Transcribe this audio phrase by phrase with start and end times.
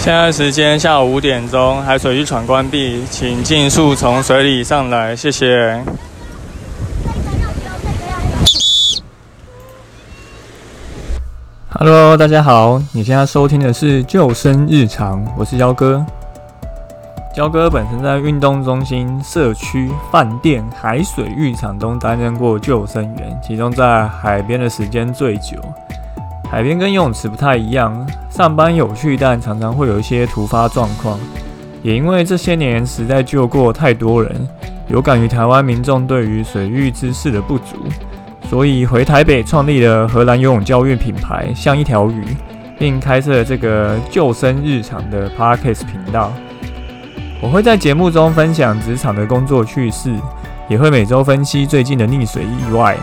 [0.00, 5.78] 现在时间下午五点钟，海水浴场关闭，请尽速从水里上来，谢谢。
[11.68, 16.02] Hello，大家好，你现在收听的是救生日常，我是焦哥。
[17.34, 25.58] 焦哥本身在运动中心、社区、饭店、海水浴场中担任过救生员，其中在海边的时间最久。
[26.50, 31.16] 海边跟游泳池不太一样，上班有趣，但常常会有一些突发状况。
[31.80, 34.48] 也因为这些年实在救过太多人，
[34.88, 37.76] 有感于台湾民众对于水域知识的不足，
[38.48, 42.24] 所以回台北创立了荷兰游泳教育品牌，像一条鱼，
[42.76, 46.32] 并开设了这个救生日常的 Parkes 频道。
[47.40, 50.12] 我会在节目中分享职场的工作趣事，
[50.68, 52.96] 也会每周分析最近的溺水意外。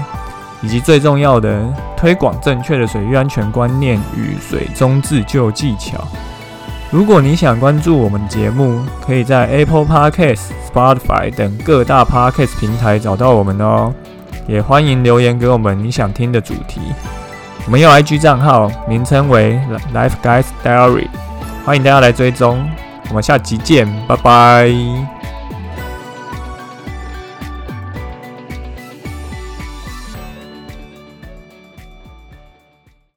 [0.63, 1.61] 以及最重要的，
[1.97, 6.07] 推广正确的水域安全观念与水中自救技巧。
[6.89, 13.93] 如果你想关注我们节目，可以在 Apple Podcast、Spotify 等各大 Podcast 平台找到我们哦。
[14.47, 16.79] 也欢迎留言给我们你想听的主题。
[17.65, 19.59] 我们有 IG 账号，名称为
[19.93, 21.09] Life Guys Diary，
[21.65, 22.65] 欢迎大家来追踪。
[23.09, 25.16] 我们下集见，拜拜。